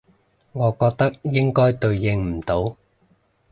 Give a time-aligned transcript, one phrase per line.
[0.53, 2.75] 我覺得應該對應唔到